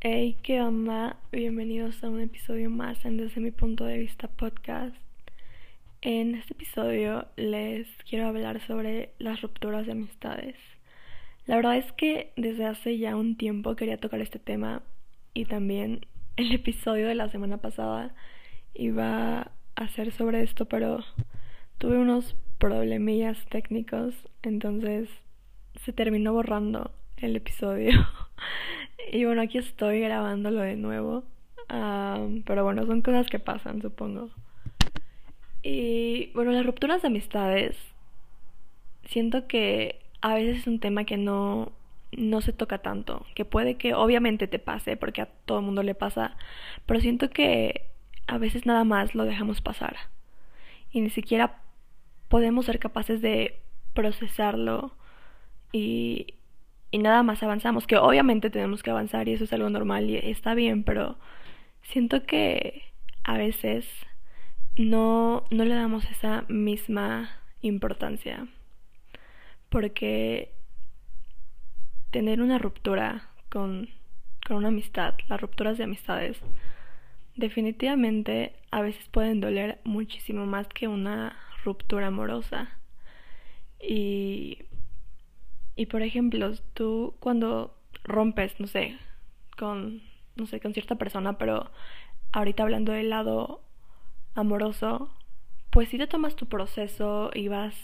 [0.00, 1.16] Hey, ¿qué onda?
[1.32, 4.94] Bienvenidos a un episodio más en Desde mi punto de vista podcast.
[6.02, 10.54] En este episodio les quiero hablar sobre las rupturas de amistades.
[11.46, 14.84] La verdad es que desde hace ya un tiempo quería tocar este tema
[15.34, 18.14] y también el episodio de la semana pasada
[18.74, 21.04] iba a ser sobre esto, pero
[21.78, 25.08] tuve unos problemillas técnicos, entonces
[25.84, 27.90] se terminó borrando el episodio.
[29.12, 31.24] y bueno, aquí estoy grabándolo de nuevo.
[31.68, 34.30] pero bueno, son cosas que pasan, supongo.
[35.62, 37.76] Y bueno, las rupturas de amistades.
[39.06, 41.72] Siento que a veces es un tema que no,
[42.12, 43.26] no se toca tanto.
[43.34, 46.36] Que puede que obviamente te pase, porque a todo el mundo le pasa.
[46.86, 47.86] Pero siento que
[48.26, 49.96] a veces nada más lo dejamos pasar.
[50.90, 51.62] Y ni siquiera
[52.28, 53.60] podemos ser capaces de
[53.94, 54.92] procesarlo
[55.72, 56.34] y,
[56.90, 60.16] y nada más avanzamos, que obviamente tenemos que avanzar y eso es algo normal y
[60.16, 61.18] está bien, pero
[61.82, 62.82] siento que
[63.24, 63.86] a veces
[64.76, 67.30] no, no le damos esa misma
[67.60, 68.46] importancia.
[69.68, 70.54] Porque
[72.10, 73.90] tener una ruptura con,
[74.46, 76.40] con una amistad, las rupturas de amistades,
[77.36, 82.70] definitivamente a veces pueden doler muchísimo más que una ruptura amorosa.
[83.80, 84.64] Y
[85.78, 88.98] y por ejemplo, tú cuando rompes, no sé,
[89.56, 90.02] con,
[90.34, 91.70] no sé, con cierta persona, pero
[92.32, 93.62] ahorita hablando del lado
[94.34, 95.14] amoroso,
[95.70, 97.76] pues sí te tomas tu proceso y vas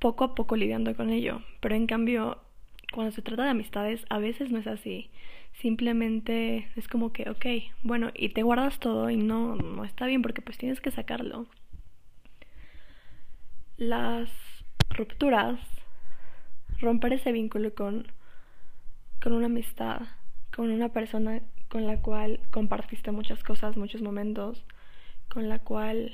[0.00, 1.40] poco a poco lidiando con ello.
[1.60, 2.36] Pero en cambio,
[2.92, 5.10] cuando se trata de amistades, a veces no es así.
[5.54, 10.20] Simplemente es como que, ok, bueno, y te guardas todo y no, no está bien
[10.20, 11.46] porque pues tienes que sacarlo.
[13.78, 14.28] Las
[14.90, 15.58] rupturas
[16.80, 18.06] romper ese vínculo con,
[19.22, 20.02] con una amistad,
[20.54, 24.64] con una persona con la cual compartiste muchas cosas, muchos momentos,
[25.28, 26.12] con la cual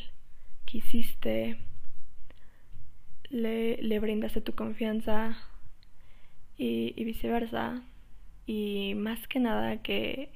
[0.67, 1.59] quisiste,
[3.31, 5.39] le, le brindaste tu confianza
[6.59, 7.83] y, viceversa.
[8.47, 10.31] Y más que nada que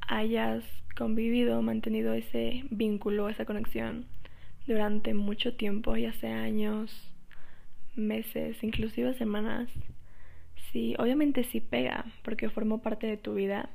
[0.00, 0.64] hayas
[0.96, 4.06] convivido, mantenido ese vínculo, esa conexión
[4.66, 7.15] durante mucho tiempo, ya sea años,
[7.96, 9.68] meses, inclusive semanas,
[10.72, 13.70] sí, obviamente sí pega, porque formó parte de tu vida.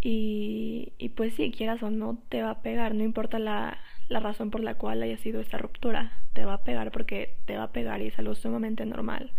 [0.00, 3.78] Y, y pues si quieras o no, te va a pegar, no importa la,
[4.08, 7.56] la razón por la cual haya sido esta ruptura, te va a pegar porque te
[7.56, 9.32] va a pegar y es algo sumamente normal.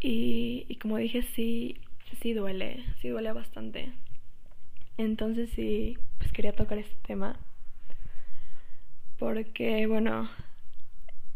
[0.00, 1.80] Y, y como dije, sí,
[2.20, 3.92] sí duele, sí duele bastante.
[4.98, 7.36] Entonces sí, pues quería tocar este tema.
[9.18, 10.28] Porque, bueno,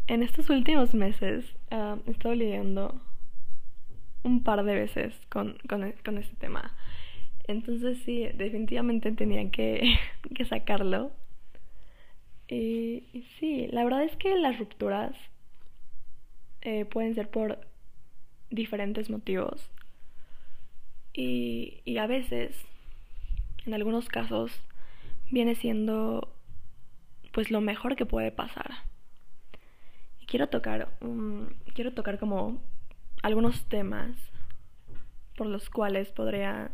[0.07, 3.01] en estos últimos meses he estado lidiando
[4.23, 6.75] un par de veces con, con, e, este tema.
[7.47, 9.97] Entonces sí, definitivamente tenía que,
[10.35, 11.11] que sacarlo.
[12.47, 15.15] Y, y, sí, la verdad es que las rupturas
[16.61, 17.59] eh, pueden ser por
[18.49, 19.69] diferentes motivos.
[21.13, 22.55] Y, y a veces,
[23.65, 24.51] en algunos casos,
[25.31, 26.29] viene siendo
[27.31, 28.71] pues lo mejor que puede pasar
[30.33, 30.87] quiero tocar,
[31.75, 32.59] quiero tocar como
[33.21, 34.17] algunos temas
[35.37, 36.71] por los cuales podría,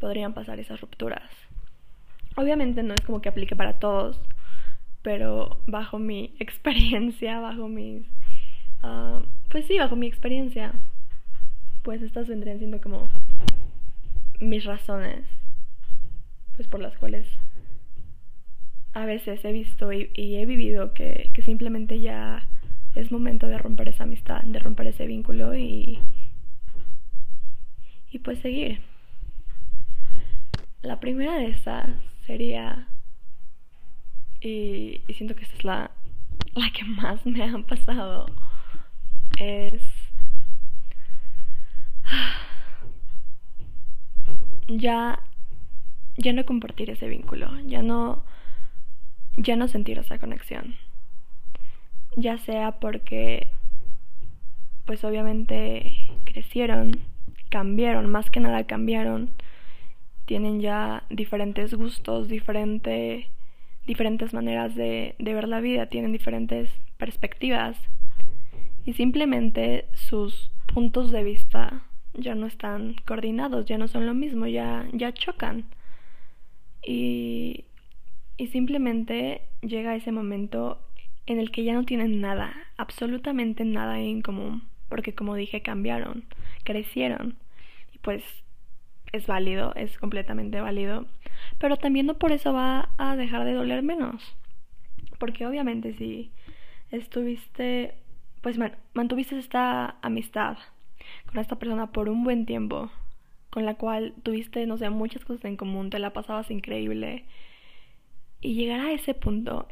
[0.00, 1.30] podrían pasar esas rupturas.
[2.34, 4.20] Obviamente no es como que aplique para todos,
[5.02, 8.04] pero bajo mi experiencia, bajo mis...
[8.82, 10.72] Ah, pues sí, bajo mi experiencia,
[11.84, 13.06] pues estas vendrían siendo como
[14.40, 15.24] mis razones,
[16.56, 17.28] pues por las cuales
[18.94, 22.48] a veces he visto y, he vivido que, simplemente ya
[22.94, 25.98] es momento de romper esa amistad, de romper ese vínculo y,
[28.10, 28.80] y pues seguir.
[30.82, 31.90] La primera de esas
[32.24, 32.86] sería,
[34.40, 35.90] y, siento que esta es la,
[36.54, 38.26] la que más me ha pasado,
[39.38, 39.82] es
[44.68, 45.18] ya,
[46.16, 48.22] ya no compartir ese vínculo, ya no
[49.36, 50.76] ya no sentir esa conexión.
[52.16, 53.48] Ya sea porque,
[54.84, 55.92] pues obviamente
[56.24, 57.00] crecieron,
[57.50, 59.30] cambiaron, más que nada cambiaron,
[60.26, 63.28] tienen ya diferentes gustos, diferente,
[63.86, 67.76] diferentes maneras de, de ver la vida, tienen diferentes perspectivas
[68.84, 71.82] y simplemente sus puntos de vista
[72.12, 75.64] ya no están coordinados, ya no son lo mismo, ya, ya chocan.
[76.86, 77.64] Y
[78.36, 80.78] y simplemente llega ese momento
[81.26, 86.24] en el que ya no tienen nada, absolutamente nada en común, porque como dije, cambiaron,
[86.64, 87.36] crecieron.
[88.02, 88.22] pues
[89.12, 91.06] es válido, es completamente válido,
[91.58, 94.36] pero también no por eso va a dejar de doler menos.
[95.18, 96.32] Porque obviamente si
[96.90, 97.94] estuviste,
[98.42, 98.58] pues
[98.92, 100.58] mantuviste esta amistad
[101.26, 102.90] con esta persona por un buen tiempo,
[103.50, 107.24] con la cual tuviste, no sé, muchas cosas en común, te la pasabas increíble,
[108.44, 109.66] y llegar a ese punto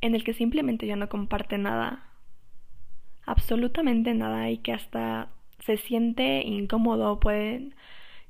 [0.00, 2.08] en el que simplemente ya no comparte nada,
[3.26, 7.74] absolutamente nada, y que hasta se siente incómodo, pueden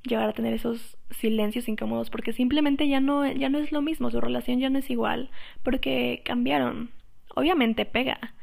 [0.02, 4.10] llegar a tener esos silencios incómodos porque simplemente ya no, ya no es lo mismo,
[4.10, 5.30] su relación ya no es igual,
[5.62, 6.90] porque cambiaron.
[7.34, 8.34] Obviamente pega.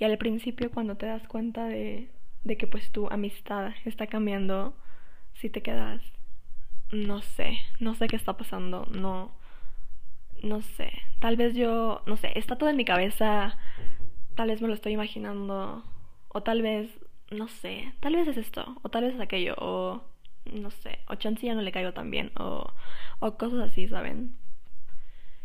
[0.00, 2.08] Y al principio cuando te das cuenta de,
[2.42, 4.74] de que pues tu amistad está cambiando,
[5.34, 6.00] si te quedas,
[6.90, 9.37] no sé, no sé qué está pasando, no,
[10.42, 13.58] no sé, tal vez yo, no sé, está todo en mi cabeza,
[14.34, 15.84] tal vez me lo estoy imaginando,
[16.28, 16.90] o tal vez,
[17.30, 20.02] no sé, tal vez es esto, o tal vez es aquello, o
[20.52, 22.72] no sé, o chance ya no le caigo tan bien, o,
[23.20, 24.36] o cosas así, ¿saben?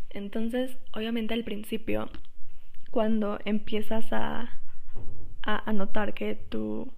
[0.10, 2.10] Entonces, obviamente al principio,
[2.92, 4.60] cuando empiezas a,
[5.42, 6.94] a, notar que tu,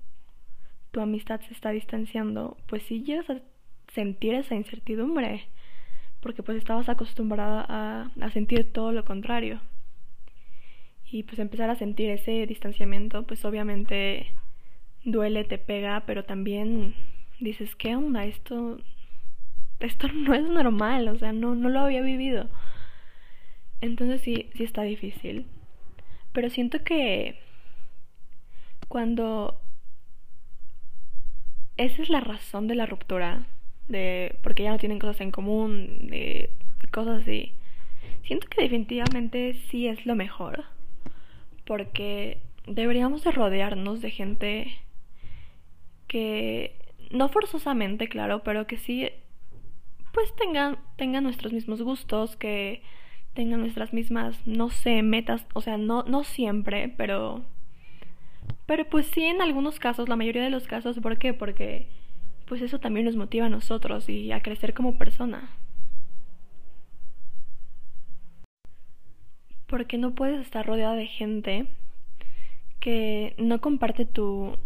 [0.91, 3.39] tu amistad se está distanciando, pues sí llegas a
[3.93, 5.47] sentir esa incertidumbre,
[6.25, 9.61] porque pues estabas acostumbrada a, sentir todo lo contrario.
[11.05, 14.31] Y pues empezar a sentir ese distanciamiento, pues obviamente
[15.03, 16.95] duele, te pega, pero también
[17.39, 18.25] dices, ¿qué onda?
[18.25, 18.79] Esto,
[19.79, 22.49] esto no es normal, o sea, no, no lo había vivido.
[23.79, 25.45] Entonces sí, sí está difícil.
[26.31, 27.37] Pero siento que
[28.87, 29.61] cuando
[31.77, 33.45] esa es la razón de la ruptura,
[33.87, 36.49] de porque ya no tienen cosas en común, de
[36.91, 37.53] cosas así.
[38.23, 40.63] Siento que definitivamente sí es lo mejor,
[41.65, 44.77] porque deberíamos de rodearnos de gente
[46.07, 46.75] que
[47.11, 49.09] no forzosamente, claro, pero que sí,
[50.13, 52.81] pues tengan, tengan nuestros mismos gustos, que
[53.33, 57.43] tengan nuestras mismas, no sé, metas, o sea, no, no siempre, pero,
[58.65, 61.33] pero pues sí en algunos casos, la mayoría de los casos, ¿por qué?
[61.33, 61.87] Porque
[62.45, 65.49] pues eso también nos motiva a nosotros y a crecer como persona.
[69.67, 71.67] Porque no puedes estar rodeada de gente
[72.79, 74.57] que no comparte tu,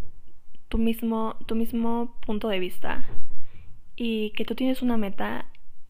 [0.68, 3.06] tu mismo, tu mismo punto de vista
[3.96, 5.46] y que tú tienes una meta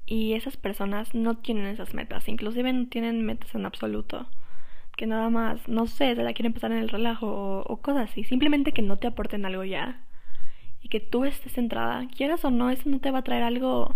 [0.06, 4.28] y esas personas no tienen esas metas, inclusive no tienen metas en absoluto,
[4.96, 8.12] que nada más, no sé, se la quieren pasar en el relajo o, o cosas
[8.12, 10.04] así, simplemente que no te aporten algo ya
[10.82, 13.96] y que tú estés centrada, quieras o no, eso no te va a traer algo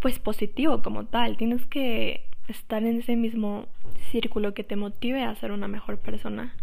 [0.00, 3.66] pues positivo como tal, tienes que estar en ese mismo
[4.10, 6.54] círculo que te motive a ser una mejor persona.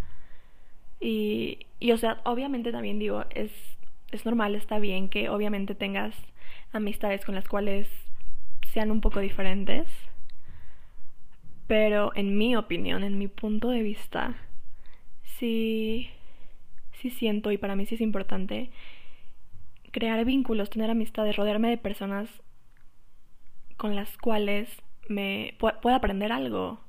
[0.99, 3.51] Y, y o sea, obviamente también digo, es,
[4.11, 6.15] es normal, está bien que obviamente tengas
[6.71, 7.89] amistades con las cuales
[8.71, 9.87] sean un poco diferentes.
[11.67, 14.35] Pero en mi opinión, en mi punto de vista,
[15.23, 16.09] sí,
[16.93, 18.69] sí siento y para mí sí es importante
[19.93, 22.27] crear vínculos, tener amistades, rodearme de personas
[23.77, 24.67] con las cuales
[25.07, 26.81] me pueda aprender algo,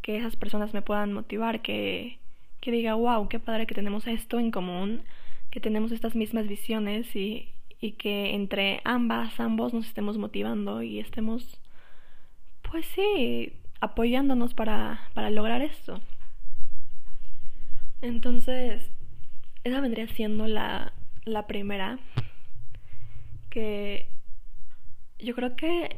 [0.00, 2.18] que esas personas me puedan motivar, que,
[2.60, 5.02] que diga, wow, qué padre que tenemos esto en común,
[5.50, 7.50] que tenemos estas mismas visiones y,
[7.80, 11.60] y que entre ambas, ambos nos estemos motivando y estemos,
[12.62, 16.00] pues sí, apoyándonos para, para lograr esto.
[18.00, 18.90] Entonces,
[19.64, 20.92] esa vendría siendo la,
[21.24, 21.98] la primera
[23.52, 24.08] que
[25.18, 25.96] yo creo que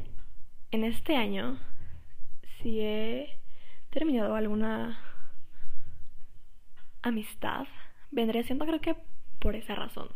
[0.71, 1.57] en este año
[2.61, 3.39] si he
[3.91, 4.99] terminado alguna
[7.01, 7.65] amistad,
[8.11, 8.97] vendría siendo creo que
[9.39, 10.09] por esa razón.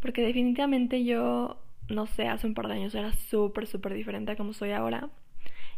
[0.00, 4.36] Porque definitivamente yo, no sé, hace un par de años era súper, súper diferente a
[4.36, 5.10] como soy ahora.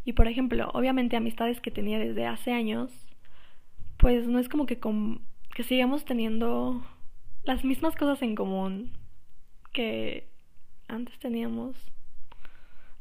[0.04, 2.92] Y por ejemplo, obviamente amistades que tenía desde hace años,
[3.97, 4.78] pues no es como que,
[5.56, 6.87] que sigamos teniendo
[7.42, 9.03] las mismas cosas en común
[9.75, 10.26] que
[10.88, 11.76] antes teníamos.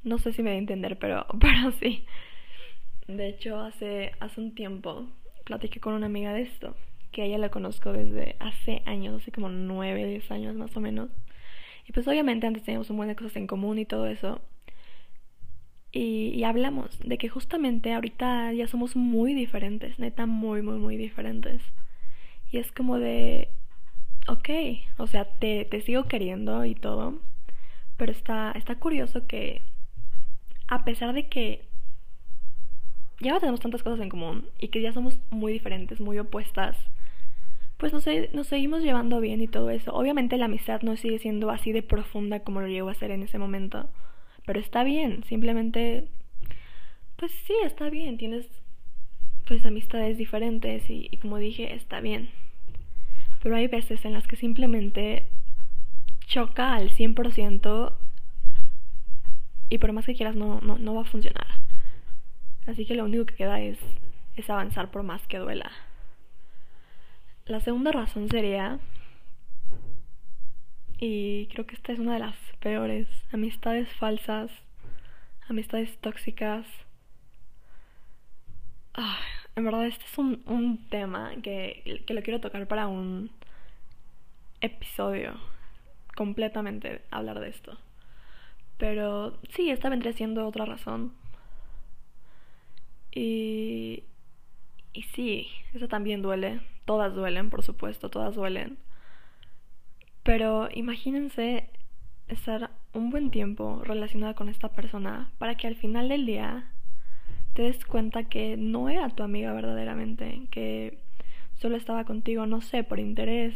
[0.03, 2.03] No sé si me voy a entender, pero, pero sí.
[3.07, 5.07] De hecho, hace, hace un tiempo
[5.45, 6.75] platiqué con una amiga de esto,
[7.11, 11.09] que ella la conozco desde hace años, hace como 9, 10 años más o menos.
[11.87, 14.41] Y pues obviamente antes teníamos un montón de cosas en común y todo eso.
[15.91, 20.97] Y, y, hablamos de que justamente ahorita ya somos muy diferentes, neta, muy, muy, muy
[20.97, 21.61] diferentes.
[22.51, 23.49] Y es como de,
[24.27, 24.49] ok,
[24.97, 27.19] o sea, te, te sigo queriendo y todo,
[27.97, 29.61] pero está, está curioso que
[30.67, 31.65] a pesar de que
[33.19, 36.77] ya no tenemos tantas cosas en común y que ya somos muy diferentes, muy opuestas,
[37.77, 39.93] pues nos, nos seguimos llevando bien y todo eso.
[39.93, 43.23] Obviamente la amistad no sigue siendo así de profunda como lo llegó a ser en
[43.23, 43.89] ese momento.
[44.45, 46.07] Pero está bien, simplemente,
[47.15, 48.47] pues sí, está bien, tienes
[49.47, 52.29] pues amistades diferentes y, y como dije, está bien.
[53.43, 55.27] Pero hay veces en las que simplemente
[56.25, 57.93] choca al 100%
[59.69, 61.47] y por más que quieras no, no, no va a funcionar.
[62.65, 63.77] Así que lo único que queda es,
[64.37, 65.71] es avanzar por más que duela.
[67.45, 68.79] La segunda razón sería,
[70.97, 74.49] y creo que esta es una de las peores, amistades falsas,
[75.49, 76.65] amistades tóxicas.
[78.93, 79.19] Ah,
[79.55, 83.31] en verdad este es un, un tema que, que lo quiero tocar para un
[84.61, 85.33] episodio
[86.15, 87.77] completamente hablar de esto.
[88.77, 91.13] Pero sí, esta vendría siendo otra razón.
[93.11, 94.03] Y,
[94.93, 96.61] y sí, eso también duele.
[96.85, 98.77] Todas duelen, por supuesto, todas duelen.
[100.23, 101.69] Pero imagínense
[102.27, 106.71] estar un buen tiempo relacionada con esta persona para que al final del día
[107.53, 110.99] te des cuenta que no era tu amiga verdaderamente, que
[111.55, 113.55] solo estaba contigo, no sé, por interés,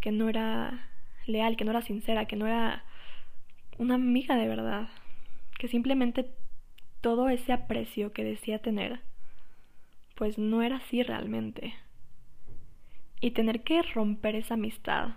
[0.00, 0.88] que no era
[1.26, 2.84] leal, que no era sincera, que no era
[3.78, 4.88] una amiga de verdad,
[5.58, 6.30] que simplemente
[7.00, 9.00] todo ese aprecio que decía tener,
[10.14, 11.74] pues no era así realmente.
[13.20, 15.10] Y tener que romper esa amistad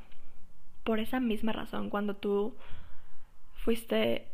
[0.83, 2.55] por esa misma razón, cuando tú
[3.63, 4.27] fuiste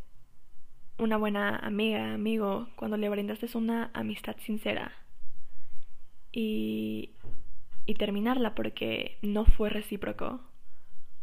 [0.97, 4.93] una buena amiga, amigo, cuando le brindaste una amistad sincera
[6.31, 7.11] y,
[7.85, 10.41] y terminarla porque no fue recíproco,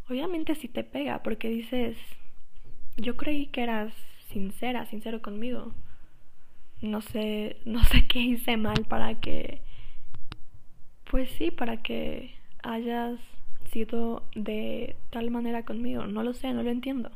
[0.09, 1.97] obviamente sí te pega porque dices,
[2.97, 3.93] yo creí que eras
[4.29, 5.71] sincera, sincero conmigo.
[6.81, 9.61] No sé, no sé qué hice mal para que,
[11.09, 13.19] pues sí, para que hayas
[13.71, 16.05] sido de tal manera conmigo.
[16.05, 17.11] No lo sé, no lo entiendo.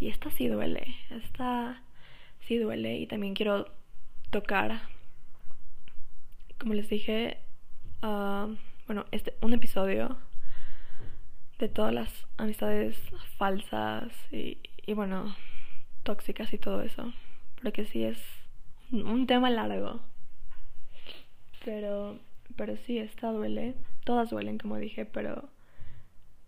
[0.00, 1.82] Y esta sí duele, esta
[2.40, 3.66] sí duele y también quiero
[4.30, 4.80] tocar,
[6.58, 7.38] como les dije,
[8.02, 8.54] uh,
[8.86, 10.16] bueno, este, un episodio
[11.58, 12.96] de todas las amistades
[13.36, 15.34] falsas y, y bueno,
[16.04, 17.12] tóxicas y todo eso.
[17.62, 18.18] Porque sí es
[18.92, 20.00] un tema largo.
[21.64, 22.18] Pero,
[22.56, 23.74] pero sí, esta duele.
[24.04, 25.50] Todas duelen, como dije, pero,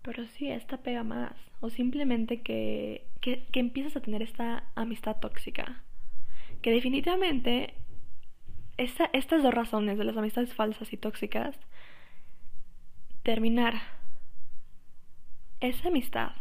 [0.02, 1.33] pero sí, esta pega más.
[1.61, 5.83] O simplemente que, que, empiezas a tener esta amistad tóxica.
[6.62, 7.75] Que definitivamente
[8.76, 11.57] esta, estas dos razones de las amistades falsas y tóxicas,
[13.23, 13.75] terminar
[15.61, 16.33] esa amistad,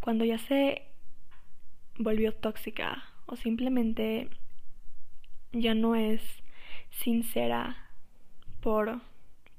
[0.00, 0.82] cuando ya se
[1.98, 4.28] volvió tóxica o simplemente
[5.52, 6.20] ya no es
[6.90, 7.76] sincera
[8.60, 9.00] por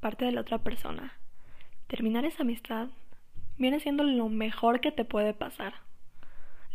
[0.02, 1.14] parte de la otra persona,
[1.94, 2.88] terminar esa amistad
[3.60, 5.76] viene siendo lo mejor que te puede pasar.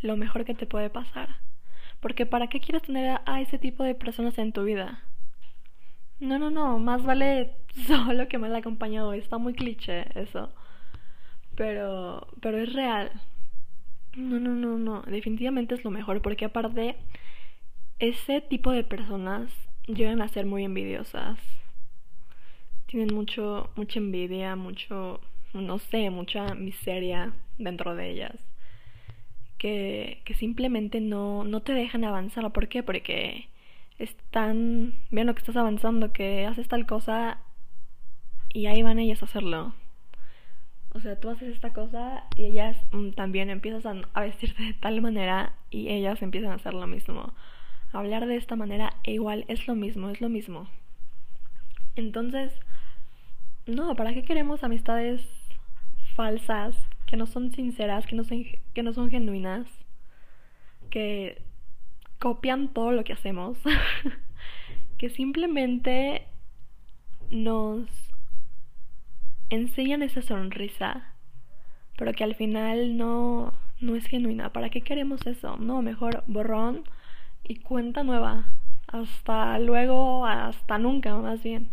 [0.01, 1.35] Lo mejor que te puede pasar.
[1.99, 5.03] Porque ¿para qué quieres tener a, ese tipo de personas en tu vida?
[6.21, 7.51] No, no, no, más vale
[7.85, 9.11] solo que mal acompañado.
[9.11, 10.53] Está muy cliché eso.
[11.57, 13.11] Pero, pero es real.
[14.15, 15.01] No, no, no, no.
[15.01, 16.95] Definitivamente es lo mejor porque aparte
[17.99, 19.51] ese tipo de personas
[19.85, 21.37] llegan a ser muy envidiosas.
[22.89, 25.21] Tienen mucho, mucha envidia, mucho,
[25.53, 28.35] no sé, mucha miseria dentro de ellas.
[29.59, 32.51] Que, que simplemente no, no te dejan avanzar.
[32.51, 32.81] ¿Por qué?
[32.81, 33.49] Porque
[33.99, 37.39] están viendo que estás avanzando, que haces tal cosa
[38.51, 39.73] y ahí van ellas a hacerlo.
[40.91, 45.01] O sea, tú haces esta cosa y ellas mm, también empiezan a, vestirse de tal
[45.01, 47.33] manera y ellas empiezan a hacer lo mismo.
[47.91, 50.67] Hablar de esta manera e igual es lo mismo, es lo mismo.
[51.95, 52.53] Entonces,
[53.69, 55.21] no, ¿para qué queremos amistades
[56.15, 59.67] falsas, que no son sinceras, que no son, que no son genuinas,
[60.89, 61.41] que
[62.19, 63.57] copian todo lo que hacemos,
[64.97, 66.27] que simplemente
[67.31, 67.87] nos
[69.49, 71.13] enseñan esa sonrisa,
[71.97, 74.51] pero que al final no, no es genuina.
[74.51, 75.57] ¿Para qué queremos eso?
[75.57, 76.83] No, mejor borrón
[77.43, 78.45] y cuenta nueva.
[78.87, 81.69] Hasta luego, hasta nunca, más bien.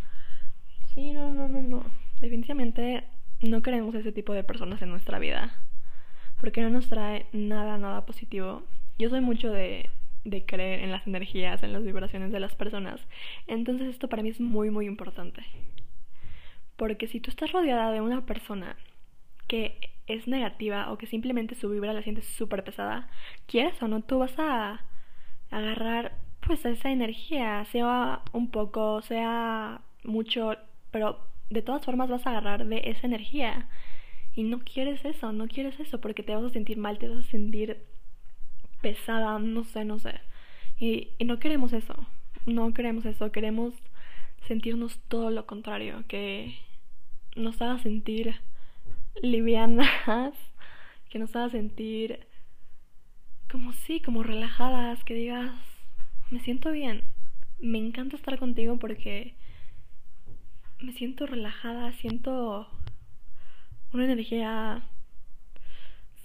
[0.97, 1.85] Sí, no, no, no, no.
[2.23, 3.05] Definitivamente
[3.43, 5.55] no queremos ese tipo de personas en nuestra vida.
[6.41, 8.63] Porque no nos trae nada, nada positivo.
[8.99, 9.91] Yo soy mucho de,
[10.47, 13.07] creer en las energías, en las vibraciones de las personas.
[13.47, 15.43] Entonces esto para mí es muy, muy importante.
[16.77, 18.75] Porque si tú estás rodeada de una persona
[19.49, 23.11] que es negativa o que simplemente su vibra la sientes súper pesada,
[23.47, 24.81] quieres o no, tú vas a
[25.51, 30.57] agarrar pues esa energía, sea un poco, sea mucho,
[30.97, 33.69] pero de todas formas vas a agarrar de esa energía.
[34.35, 37.19] Y no quieres eso, no quieres eso porque te vas a sentir mal, te vas
[37.19, 37.85] a sentir
[38.81, 40.15] pesada, no sé, no sé.
[40.81, 41.95] Y, no queremos eso,
[42.47, 43.75] no queremos eso, queremos
[44.49, 46.55] sentirnos todo lo contrario, que
[47.35, 48.35] nos haga sentir
[49.21, 50.33] livianas,
[51.11, 52.27] que nos haga sentir
[53.51, 55.53] como sí, como relajadas, que digas,
[56.31, 57.03] me siento bien,
[57.59, 59.35] me encanta estar contigo porque
[60.87, 62.69] me siento relajada, siento
[63.93, 64.85] una energía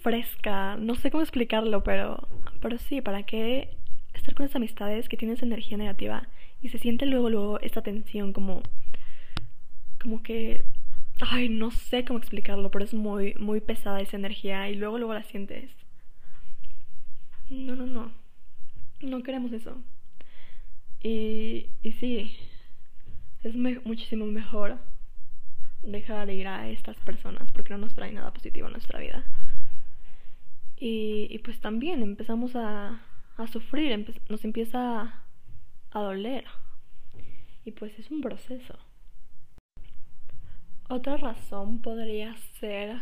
[0.00, 2.28] fresca, no sé cómo explicarlo, pero,
[2.60, 3.76] pero sí, ¿para qué
[4.14, 6.28] estar con esas amistades que tienes energía negativa
[6.60, 8.62] y se siente luego, luego esta tensión como,
[10.00, 10.62] como que,
[11.20, 15.14] ay, no sé cómo explicarlo, pero es muy, muy pesada esa energía y luego, luego
[15.14, 15.72] la sientes.
[17.50, 18.12] No, no, no,
[19.00, 19.82] no queremos eso.
[21.02, 22.36] Y, y sí,
[23.42, 24.78] es muchísimo mejor
[25.82, 29.24] dejar de ir a estas personas porque no nos trae nada positivo a nuestra vida.
[30.76, 33.00] Y, pues también empezamos a,
[33.36, 35.22] a sufrir, nos empieza
[35.92, 36.44] a doler.
[37.64, 38.76] Y pues es un proceso.
[40.88, 43.00] Otra razón podría ser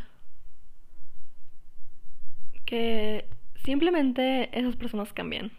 [2.67, 3.25] que
[3.65, 5.51] simplemente esas personas cambian.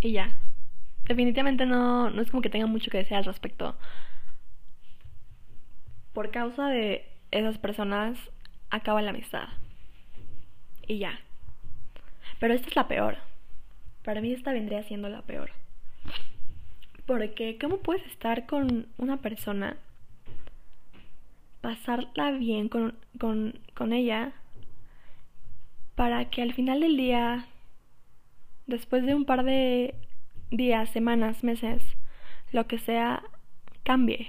[0.00, 0.36] Y ya.
[1.06, 3.76] Definitivamente no, no es como que tenga mucho que decir al respecto.
[6.12, 8.18] Por causa de esas personas
[8.70, 9.48] acaba la amistad.
[10.86, 11.18] Y ya.
[12.38, 13.16] Pero esta es la peor.
[14.04, 15.50] Para mí esta vendría siendo la peor.
[17.06, 19.76] Porque ¿cómo puedes estar con una persona,
[21.60, 24.32] pasarla bien con, con, con ella,
[25.94, 27.46] para que al final del día,
[28.66, 29.94] después de un par de
[30.52, 31.82] días, semanas, meses,
[32.52, 33.22] lo que sea,
[33.82, 34.28] cambie?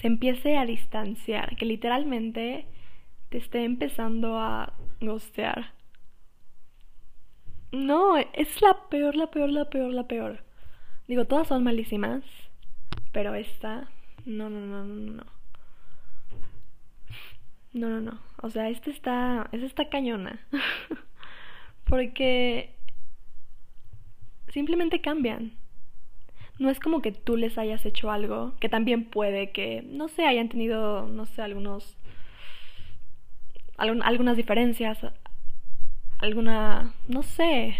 [0.00, 2.66] Se empiece a distanciar, que literalmente
[3.28, 5.78] te esté empezando a gostear
[7.72, 10.40] no, es la peor, la peor, la peor, la peor.
[11.06, 12.22] Digo, todas son malísimas,
[13.12, 13.88] pero esta,
[14.24, 15.24] no, no, no, no, no.
[17.74, 18.18] No, no, no.
[18.42, 20.40] O sea, esta está, esta está cañona.
[21.84, 22.74] Porque
[24.58, 25.52] simplemente cambian.
[26.58, 30.26] No es como que tú les hayas hecho algo, que también puede que, no sé,
[30.26, 31.96] hayan tenido, no sé, algunos,
[33.76, 34.98] algunas diferencias,
[36.18, 37.76] alguna, no sé,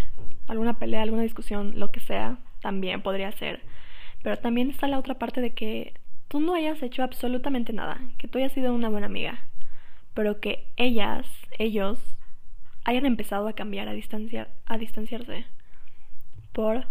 [0.47, 3.61] alguna pelea, alguna discusión, lo que sea, también podría ser.
[4.23, 5.95] Pero también está la otra parte de que
[6.29, 9.41] tú no hayas hecho absolutamente nada, que tú hayas sido una buena amiga,
[10.15, 11.27] pero que ellas,
[11.59, 11.99] ellos,
[12.85, 15.58] hayan empezado a cambiar, a distanciar, a distanciarse.
[16.53, 16.87] Por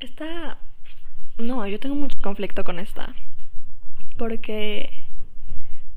[0.00, 0.58] esta
[1.38, 3.14] no, yo tengo mucho conflicto con esta.
[4.16, 4.90] Porque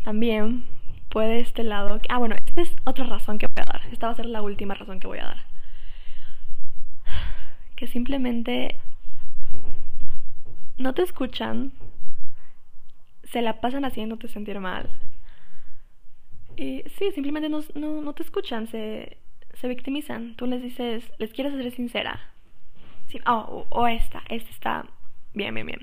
[0.03, 0.65] también
[1.09, 1.99] puede este lado.
[2.09, 3.81] Ah, bueno, esta es otra razón que voy a dar.
[3.91, 5.45] Esta va a ser la última razón que voy a dar.
[7.75, 8.79] Que simplemente
[10.77, 11.73] no te escuchan,
[13.23, 14.89] se la pasan haciéndote sentir mal.
[16.55, 19.17] Y sí, simplemente no, no, te escuchan, se,
[19.55, 20.35] se victimizan.
[20.35, 22.19] Tú les dices, les quieres ser sincera.
[23.07, 24.85] Sí, oh, o esta, esta está
[25.33, 25.79] bien, bien, bien.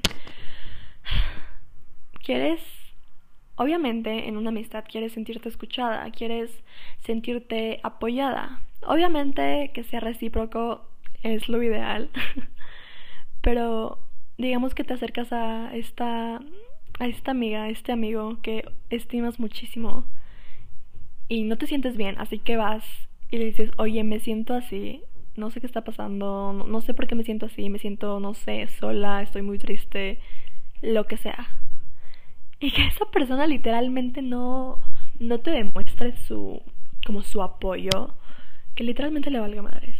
[2.24, 2.60] ¿Quieres
[3.58, 6.62] Obviamente en una amistad quieres sentirte escuchada, quieres
[7.00, 8.62] sentirte apoyada.
[8.86, 10.86] Obviamente que sea recíproco
[11.24, 12.08] es lo ideal,
[13.42, 13.98] pero
[14.36, 16.40] digamos que te acercas a esta
[17.00, 20.04] a esta amiga, a este amigo que estimas muchísimo
[21.28, 25.02] y no te sientes bien, así que vas y le dices, "Oye, me siento así,
[25.36, 28.34] no sé qué está pasando, no, sé por qué me siento así, me siento, no
[28.34, 30.20] sé, sola, estoy muy triste,
[30.82, 31.48] lo que sea."
[32.60, 34.80] y que esa persona literalmente no,
[35.18, 36.62] no te demuestre su,
[37.06, 38.14] como su apoyo,
[38.74, 39.96] que literalmente le valga madres.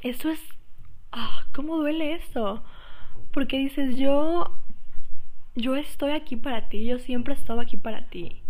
[0.00, 0.40] Eso es,
[1.12, 2.64] ah, ¿cómo duele eso?
[3.32, 4.58] Porque dices, yo,
[5.54, 8.40] yo estoy aquí para ti, yo siempre he estado aquí para ti,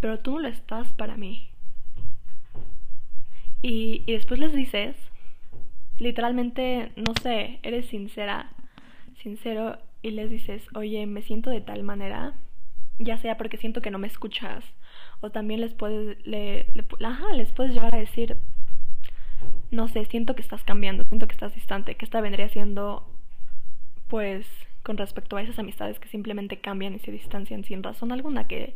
[0.00, 1.48] pero tú no lo estás para mí.
[3.66, 4.94] Y, después les dices,
[5.98, 8.50] literalmente, no sé, eres sincera,
[9.22, 12.34] sincero y les dices, oye, me siento de tal manera,
[12.98, 14.62] ya sea porque siento que no me escuchas,
[15.22, 16.66] o también les puedes, le,
[17.02, 18.36] ajá, les puedes llegar a decir,
[19.70, 23.08] no sé, siento que estás cambiando, siento que estás distante, que esta vendría siendo,
[24.08, 24.46] pues,
[24.82, 28.74] con respecto a esas amistades que simplemente cambian y se distancian sin razón alguna, que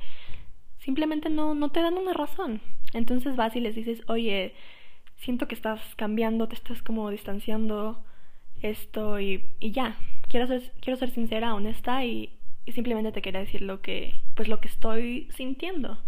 [0.78, 2.62] simplemente no, no te dan una razón.
[2.94, 4.54] Entonces vas y les dices, oye,
[5.18, 8.04] siento que estás cambiando, te estás como distanciando
[8.62, 9.96] esto y, y ya,
[10.28, 14.48] quiero ser, quiero ser sincera, honesta y, y simplemente te quería decir lo que, pues
[14.48, 15.98] lo que estoy sintiendo.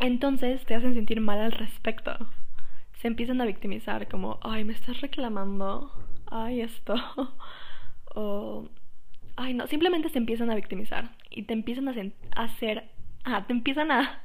[0.00, 2.12] Entonces te hacen sentir mal al respecto.
[3.00, 5.92] Se empiezan a victimizar como, ay, me estás reclamando,
[6.26, 6.94] ay, esto.
[8.14, 8.68] o,
[9.36, 11.94] ay, no, simplemente se empiezan a victimizar y te empiezan a,
[12.42, 12.90] hacer,
[13.24, 14.22] ah, te empiezan a,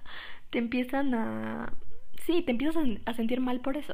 [0.49, 1.73] te empiezan a,
[2.25, 3.93] sí, te empiezas a, sentir mal por eso.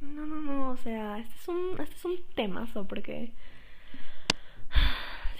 [0.00, 3.32] No, no, no, o sea, este es un, este es un temazo porque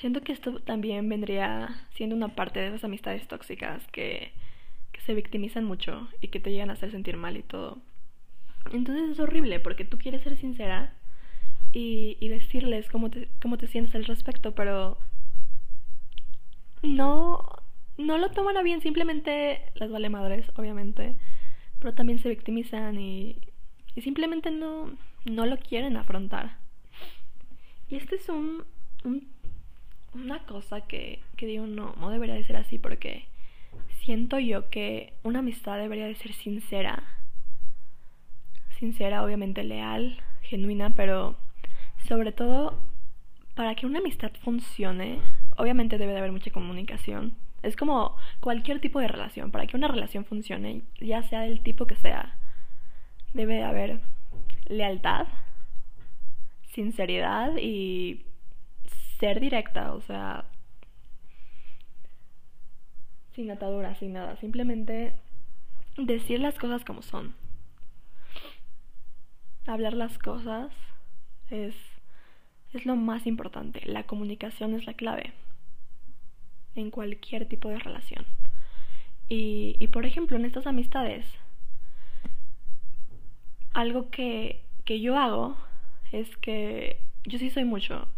[0.00, 4.32] siento que esto también vendría siendo una parte de esas amistades tóxicas que
[5.04, 7.78] se victimizan mucho y que te llegan a hacer sentir mal y todo.
[8.72, 10.92] Entonces es horrible porque tú quieres ser sincera
[11.72, 14.98] y, y decirles cómo te, cómo te sientes al respecto, pero
[16.82, 17.44] no,
[17.98, 21.16] no lo toman a bien, simplemente les vale madres, obviamente,
[21.78, 23.38] pero también se victimizan y,
[23.94, 24.90] y simplemente no,
[25.24, 26.56] no lo quieren afrontar.
[27.88, 28.64] Y este es un,
[29.04, 29.28] un
[30.16, 33.26] una cosa que, que digo, no, no debería de ser así porque
[34.00, 37.02] siento yo que una amistad debería de ser sincera.
[38.78, 41.36] Sincera, obviamente leal, genuina, pero
[42.08, 42.78] sobre todo
[43.54, 45.18] para que una amistad funcione,
[45.56, 47.34] obviamente debe de haber mucha comunicación.
[47.66, 49.50] Es como cualquier tipo de relación.
[49.50, 52.36] Para que una relación funcione, ya sea del tipo que sea,
[53.34, 54.00] debe de haber
[54.66, 55.26] lealtad,
[56.72, 58.24] sinceridad y
[59.18, 60.44] ser directa, o sea,
[63.32, 64.36] sin ataduras, sin nada.
[64.36, 65.14] Simplemente
[65.96, 67.34] decir las cosas como son.
[69.66, 70.70] Hablar las cosas
[71.50, 71.74] es,
[72.72, 73.84] es lo más importante.
[73.86, 75.34] La comunicación es la clave
[76.76, 78.24] en cualquier tipo de relación.
[79.28, 81.26] Y, y por ejemplo, en estas amistades,
[83.72, 85.56] algo que, que yo hago
[86.12, 88.08] es que yo sí soy mucho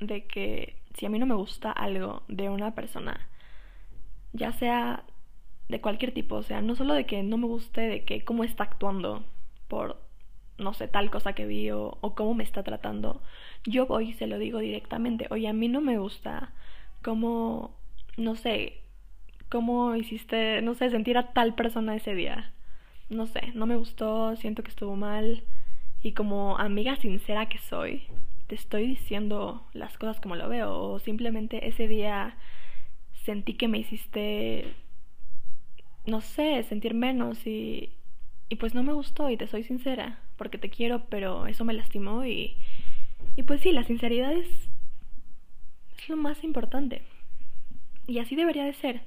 [0.00, 3.28] de que si a mí no me gusta algo de una persona,
[4.32, 5.04] ya sea
[5.68, 8.44] de cualquier tipo, o sea, no solo de que no me guste, de que cómo
[8.44, 9.24] está actuando
[9.68, 10.02] por,
[10.58, 13.22] no sé, tal cosa que vi o, cómo me está tratando,
[13.64, 16.52] yo voy y se lo digo directamente, oye, a mí no me gusta
[17.02, 17.76] cómo,
[18.16, 18.80] no sé,
[19.50, 22.52] cómo hiciste, no sé, sentir a tal persona ese día.
[23.10, 25.42] No sé, no me gustó, siento que estuvo mal
[26.02, 28.04] y como amiga sincera que soy,
[28.46, 32.36] te estoy diciendo las cosas como lo veo o simplemente ese día
[33.24, 34.72] sentí que me hiciste,
[36.06, 37.90] no sé, sentir menos y,
[38.48, 41.74] y pues no me gustó y te soy sincera, porque te quiero, pero eso me
[41.74, 42.56] lastimó y,
[43.36, 44.48] y pues sí, la sinceridad es,
[45.98, 47.02] es lo más importante.
[48.10, 49.02] Y así debería de ser,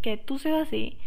[0.00, 0.98] que tú seas así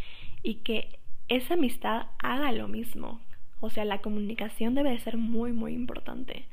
[0.41, 3.19] y que esa amistad haga lo mismo.
[3.59, 6.45] O sea, la comunicación debe de ser muy, muy importante.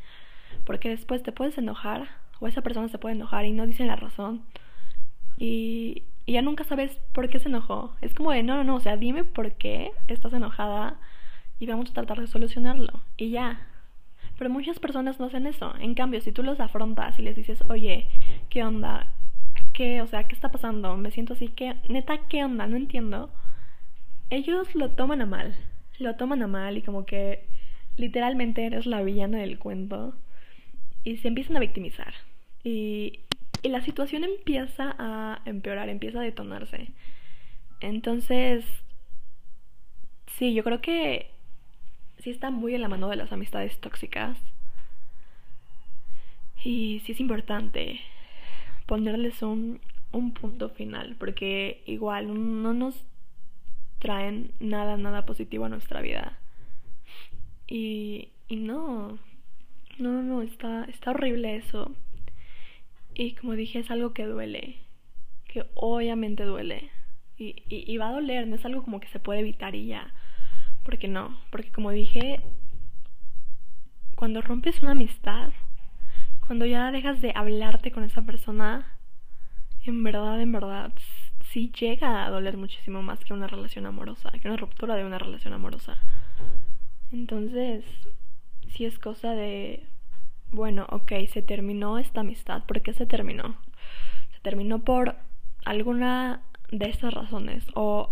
[0.67, 2.09] Porque después te puedes enojar,
[2.41, 4.43] o esa persona se puede enojar y no dicen la razón
[5.39, 7.95] y, ya nunca sabes por qué se enojó.
[8.01, 10.97] Es como de, no, no, no, o sea, dime por qué estás enojada
[11.61, 13.05] y vamos a tratar de solucionarlo.
[13.17, 13.69] Y ya.
[14.37, 15.75] Pero muchas personas no hacen eso.
[15.79, 18.09] En cambio, si tú los afrontas y les dices, oye,
[18.51, 19.13] ¿qué onda?
[19.73, 20.03] ¿Qué?
[20.03, 20.97] O sea, ¿qué está pasando?
[20.97, 21.75] Me siento así, ¿qué?
[21.89, 22.67] Neta, ¿qué onda?
[22.67, 23.31] No entiendo.
[24.31, 25.57] Ellos lo toman a mal.
[25.99, 27.45] Lo toman a mal y como que
[27.97, 30.15] literalmente eres la villana del cuento.
[31.05, 32.15] Y se empiezan a victimizar.
[32.65, 33.21] Y
[33.63, 36.89] y la situación empieza a empeorar, empieza a detonarse.
[37.81, 38.65] Entonces,
[40.37, 41.31] sí, yo creo que
[42.19, 44.37] sí está muy en la mano de las amistades tóxicas.
[46.65, 48.01] Y sí es importante
[48.87, 49.81] ponerles un,
[50.13, 53.07] un punto final, porque igual no nos
[53.99, 56.39] traen nada, nada positivo a nuestra vida.
[57.67, 59.19] Y, y no,
[59.99, 61.93] no, no, está, está horrible eso.
[63.15, 64.77] Y como dije, es algo que duele,
[65.47, 66.91] que obviamente duele.
[67.39, 70.13] Y, y, va a doler, no es algo como que se puede evitar y ya.
[70.85, 72.41] Porque no, porque como dije,
[74.17, 75.53] cuando rompes una amistad,
[76.47, 78.97] cuando ya dejas de hablarte con esa persona,
[79.85, 80.93] en verdad, en verdad,
[81.51, 85.19] sí llega a doler muchísimo más que una relación amorosa, que una ruptura de una
[85.19, 85.99] relación amorosa.
[87.11, 87.85] Entonces,
[88.69, 89.87] sí es cosa de
[90.53, 92.65] bueno, ok, se terminó esta amistad.
[92.65, 93.57] ¿Por qué se terminó?
[94.35, 95.17] Se terminó por
[95.65, 98.11] alguna de estas razones o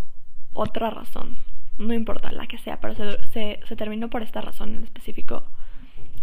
[0.53, 1.37] otra razón.
[1.77, 2.95] No importa la que sea, pero
[3.27, 5.43] se, terminó por esta razón en específico.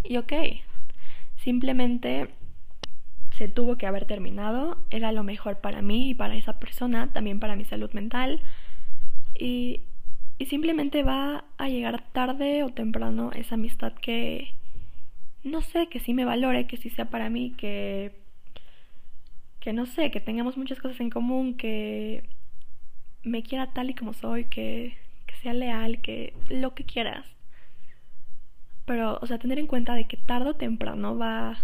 [0.02, 0.32] Y ok,
[1.42, 2.28] simplemente
[3.36, 4.78] se tuvo que haber terminado.
[4.90, 8.40] Era lo mejor para mí y para esa persona, también para mi salud mental.
[9.38, 9.82] Y,
[10.38, 14.54] y simplemente va a llegar tarde o temprano esa amistad que
[15.44, 18.12] no sé, que sí me valore, que sí sea para mí, que
[19.60, 22.24] que no sé, que tengamos muchas cosas en común, que
[23.22, 24.96] me quiera tal y como soy, que,
[25.26, 27.26] que sea leal, que lo que quieras.
[28.88, 31.56] Pero, o sea, tener en cuenta de que tarde o temprano va,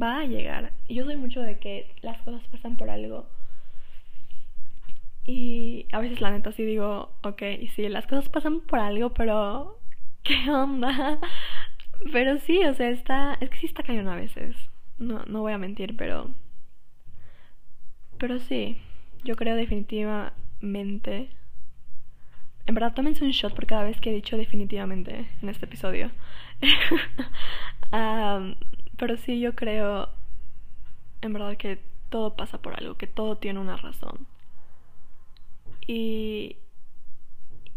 [0.00, 0.72] va a llegar.
[0.88, 3.26] Yo soy mucho de que las cosas pasan por algo.
[5.24, 7.42] Y a veces la neta sí digo, ok,
[7.74, 9.78] sí, las cosas pasan por algo, pero
[10.22, 11.18] ¿qué onda?
[12.12, 14.54] Pero sí, o sea, está, es que sí está cañón a veces.
[14.98, 16.30] No, no voy a mentir, pero
[18.18, 18.78] pero sí,
[19.24, 21.30] yo creo definitivamente.
[22.66, 26.10] En verdad, tómense un shot por cada vez que he dicho definitivamente en este episodio.
[28.96, 30.08] pero sí, yo creo.
[31.22, 34.26] En verdad que todo pasa por algo, que todo tiene una razón.
[35.86, 36.56] Y.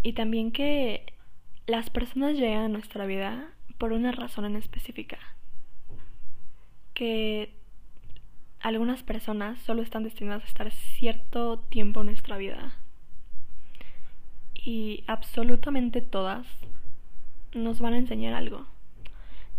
[0.01, 1.13] Y también que
[1.67, 5.19] las personas llegan a nuestra vida por una razón en específica.
[6.93, 7.53] Que
[8.59, 12.78] algunas personas solo están destinadas a estar cierto tiempo en nuestra vida.
[14.65, 16.45] Y absolutamente todas
[17.53, 18.65] nos van a enseñar algo.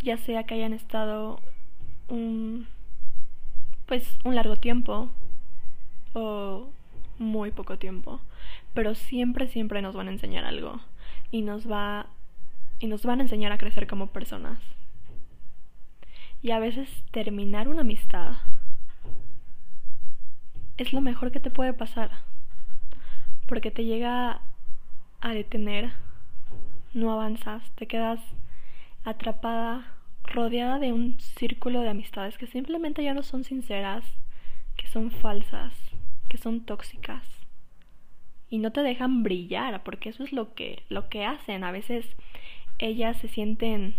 [0.03, 1.41] Ya sea que hayan estado
[2.09, 2.67] un
[3.87, 5.11] pues un largo tiempo
[6.13, 6.69] o
[7.19, 8.21] muy poco tiempo,
[8.73, 10.81] pero siempre siempre nos van a enseñar algo
[11.31, 12.07] y nos va
[12.79, 14.61] y nos van a enseñar a crecer como personas.
[16.43, 18.37] Y a veces terminar una amistad
[20.79, 22.11] es lo mejor que te puede pasar.
[23.47, 24.41] Porque te llega
[25.21, 25.93] a detener,
[26.93, 28.21] no avanzas, te quedas
[29.05, 34.05] atrapada, rodeada de un círculo de amistades que simplemente ya no son sinceras,
[34.77, 35.75] que son falsas,
[36.29, 37.25] que son tóxicas.
[38.49, 41.65] Y no te dejan brillar, porque eso es lo que, lo que hacen.
[41.65, 42.07] A veces
[42.79, 43.95] ellas se sienten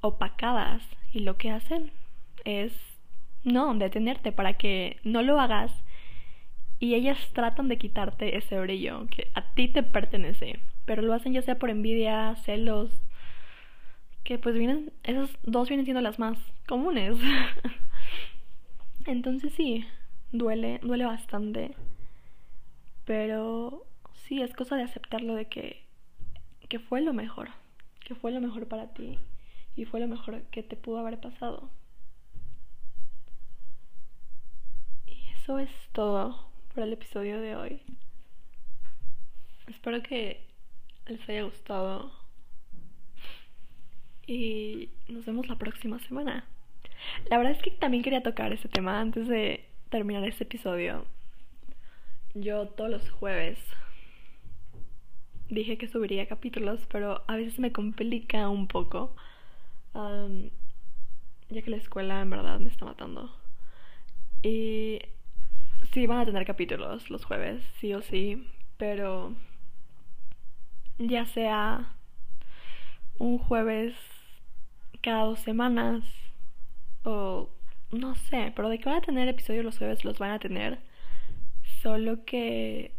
[0.00, 1.92] opacadas y lo que hacen
[2.44, 2.72] es
[3.44, 5.72] no detenerte para que no lo hagas
[6.80, 11.34] y ellas tratan de quitarte ese brillo que a ti te pertenece, pero lo hacen
[11.34, 12.90] ya sea por envidia, celos,
[14.24, 17.18] que pues vienen, esas dos vienen siendo las más comunes.
[19.06, 19.84] Entonces sí,
[20.32, 21.76] duele, duele bastante,
[23.04, 25.84] pero sí, es cosa de aceptarlo de que,
[26.70, 27.50] que fue lo mejor,
[28.00, 29.18] que fue lo mejor para ti
[29.76, 31.68] y fue lo mejor que te pudo haber pasado.
[35.06, 37.82] Y eso es todo por el episodio de hoy.
[39.66, 40.40] Espero que
[41.06, 42.12] les haya gustado.
[44.26, 46.44] Y nos vemos la próxima semana.
[47.28, 51.04] La verdad es que también quería tocar ese tema antes de terminar este episodio.
[52.34, 53.58] Yo todos los jueves
[55.48, 59.16] dije que subiría capítulos, pero a veces me complica un poco.
[59.92, 63.34] ya que la escuela en verdad me está matando.
[64.42, 65.00] Y
[65.92, 69.34] sí van a tener capítulos los jueves, sí o sí, pero
[70.98, 71.94] ya sea
[73.18, 73.94] un jueves
[75.02, 76.04] cada dos semanas
[77.04, 77.48] o
[77.90, 80.78] no sé, pero de que van a tener episodios los jueves los van a tener,
[81.82, 82.92] solo que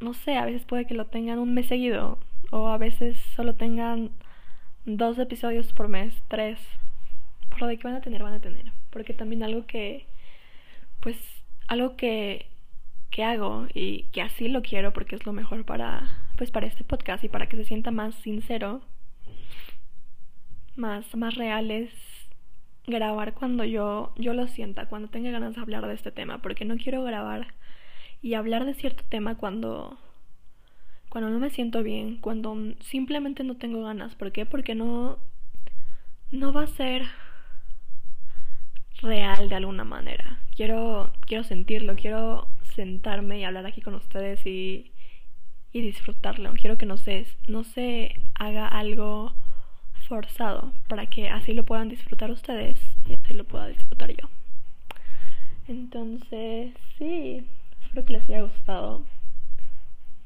[0.00, 2.18] no sé, a veces puede que lo tengan un mes seguido
[2.50, 4.10] o a veces solo tengan
[4.86, 6.58] dos episodios por mes, tres,
[7.50, 10.06] pero de que van a tener, van a tener, porque también algo que
[11.00, 11.16] pues
[11.68, 12.46] algo que,
[13.10, 16.84] que hago y que así lo quiero porque es lo mejor para pues para este
[16.84, 18.80] podcast y para que se sienta más sincero
[20.76, 21.92] más más real es
[22.86, 26.64] grabar cuando yo yo lo sienta cuando tenga ganas de hablar de este tema porque
[26.64, 27.54] no quiero grabar
[28.22, 29.98] y hablar de cierto tema cuando
[31.08, 34.46] cuando no me siento bien cuando simplemente no tengo ganas ¿por qué?
[34.46, 35.18] porque no
[36.30, 37.02] no va a ser
[39.02, 40.38] real de alguna manera.
[40.54, 44.92] Quiero, quiero sentirlo, quiero sentarme y hablar aquí con ustedes y,
[45.72, 46.52] y disfrutarlo.
[46.54, 49.32] Quiero que no se, no se haga algo
[50.08, 54.28] forzado para que así lo puedan disfrutar ustedes y así lo pueda disfrutar yo.
[55.68, 57.46] Entonces, sí,
[57.82, 59.04] espero que les haya gustado.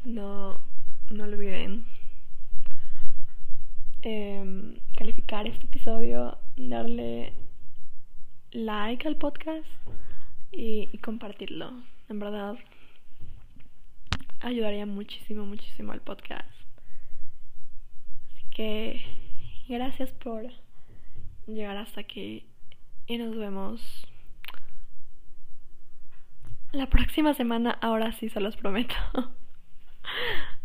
[0.05, 0.59] No,
[1.11, 1.85] no olviden
[4.03, 7.33] eh, calificar este episodio, darle
[8.55, 9.67] like al podcast
[10.53, 11.73] y, compartirlo.
[12.09, 12.57] En verdad,
[14.41, 16.49] ayudaría muchísimo, muchísimo al podcast.
[18.31, 19.05] Así que
[19.69, 20.45] gracias por
[21.47, 22.47] llegar hasta aquí
[23.07, 24.07] y nos vemos
[26.71, 27.77] la próxima semana.
[27.83, 28.95] Ahora sí, se los prometo.